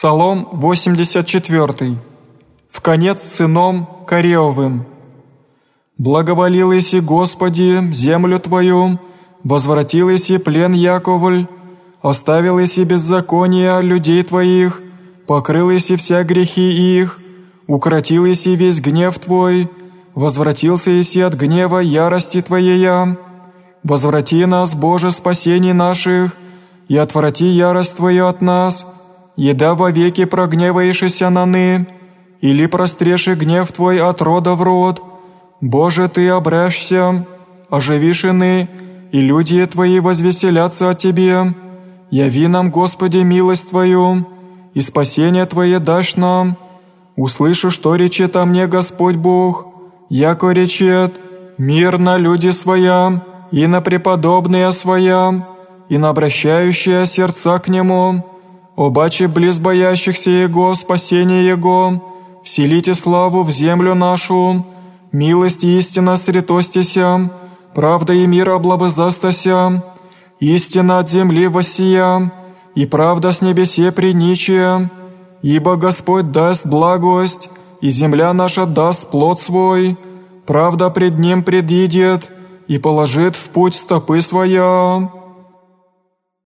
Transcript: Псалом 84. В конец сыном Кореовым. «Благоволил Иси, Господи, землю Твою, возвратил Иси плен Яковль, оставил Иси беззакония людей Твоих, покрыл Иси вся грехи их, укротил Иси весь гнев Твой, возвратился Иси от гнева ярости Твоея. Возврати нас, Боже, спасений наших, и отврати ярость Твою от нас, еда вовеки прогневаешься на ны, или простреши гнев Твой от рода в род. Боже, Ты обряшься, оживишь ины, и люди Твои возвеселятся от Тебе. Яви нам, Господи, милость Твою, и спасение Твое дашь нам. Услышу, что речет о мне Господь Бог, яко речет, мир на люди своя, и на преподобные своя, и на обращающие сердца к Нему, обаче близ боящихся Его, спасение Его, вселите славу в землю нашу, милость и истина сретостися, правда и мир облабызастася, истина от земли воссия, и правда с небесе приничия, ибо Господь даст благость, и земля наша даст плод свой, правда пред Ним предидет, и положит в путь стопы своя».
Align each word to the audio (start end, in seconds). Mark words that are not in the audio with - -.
Псалом 0.00 0.48
84. 0.52 1.98
В 2.70 2.80
конец 2.80 3.20
сыном 3.20 3.86
Кореовым. 4.06 4.86
«Благоволил 5.98 6.72
Иси, 6.72 7.00
Господи, 7.00 7.92
землю 7.92 8.40
Твою, 8.40 8.98
возвратил 9.44 10.08
Иси 10.08 10.38
плен 10.38 10.72
Яковль, 10.72 11.48
оставил 12.00 12.58
Иси 12.64 12.84
беззакония 12.84 13.80
людей 13.80 14.22
Твоих, 14.22 14.80
покрыл 15.26 15.68
Иси 15.76 15.96
вся 15.96 16.24
грехи 16.24 16.98
их, 16.98 17.18
укротил 17.66 18.24
Иси 18.24 18.56
весь 18.56 18.80
гнев 18.80 19.18
Твой, 19.18 19.70
возвратился 20.14 20.98
Иси 20.98 21.20
от 21.20 21.34
гнева 21.34 21.80
ярости 21.80 22.40
Твоея. 22.40 23.18
Возврати 23.82 24.46
нас, 24.46 24.74
Боже, 24.74 25.10
спасений 25.10 25.74
наших, 25.74 26.38
и 26.88 26.96
отврати 26.96 27.44
ярость 27.44 27.96
Твою 27.98 28.28
от 28.28 28.40
нас, 28.40 28.86
еда 29.40 29.74
вовеки 29.74 30.26
прогневаешься 30.26 31.30
на 31.30 31.46
ны, 31.46 31.86
или 32.42 32.66
простреши 32.66 33.34
гнев 33.34 33.72
Твой 33.72 33.98
от 33.98 34.20
рода 34.20 34.54
в 34.54 34.62
род. 34.62 35.02
Боже, 35.62 36.08
Ты 36.08 36.28
обряшься, 36.28 37.24
оживишь 37.70 38.24
ины, 38.24 38.68
и 39.12 39.20
люди 39.20 39.64
Твои 39.66 39.98
возвеселятся 40.00 40.90
от 40.90 40.98
Тебе. 40.98 41.54
Яви 42.10 42.48
нам, 42.48 42.70
Господи, 42.70 43.18
милость 43.18 43.70
Твою, 43.70 44.26
и 44.74 44.82
спасение 44.82 45.46
Твое 45.46 45.78
дашь 45.78 46.16
нам. 46.16 46.56
Услышу, 47.16 47.70
что 47.70 47.94
речет 47.94 48.36
о 48.36 48.44
мне 48.44 48.66
Господь 48.66 49.16
Бог, 49.16 49.66
яко 50.10 50.50
речет, 50.50 51.14
мир 51.56 51.98
на 51.98 52.18
люди 52.18 52.50
своя, 52.50 53.22
и 53.50 53.66
на 53.66 53.80
преподобные 53.80 54.70
своя, 54.72 55.46
и 55.88 55.96
на 55.96 56.10
обращающие 56.10 57.06
сердца 57.06 57.58
к 57.58 57.68
Нему, 57.68 58.24
обаче 58.76 59.28
близ 59.28 59.58
боящихся 59.58 60.30
Его, 60.30 60.74
спасение 60.74 61.46
Его, 61.46 62.02
вселите 62.44 62.94
славу 62.94 63.42
в 63.42 63.50
землю 63.50 63.94
нашу, 63.94 64.64
милость 65.12 65.64
и 65.64 65.78
истина 65.78 66.16
сретостися, 66.16 67.30
правда 67.74 68.12
и 68.12 68.26
мир 68.26 68.50
облабызастася, 68.50 69.82
истина 70.40 70.98
от 70.98 71.08
земли 71.08 71.46
воссия, 71.46 72.30
и 72.74 72.86
правда 72.86 73.32
с 73.32 73.42
небесе 73.42 73.92
приничия, 73.92 74.90
ибо 75.42 75.76
Господь 75.76 76.30
даст 76.30 76.66
благость, 76.66 77.48
и 77.80 77.90
земля 77.90 78.32
наша 78.32 78.66
даст 78.66 79.10
плод 79.10 79.40
свой, 79.40 79.98
правда 80.46 80.90
пред 80.90 81.18
Ним 81.18 81.42
предидет, 81.42 82.30
и 82.68 82.78
положит 82.78 83.36
в 83.36 83.48
путь 83.48 83.74
стопы 83.74 84.20
своя». 84.20 85.19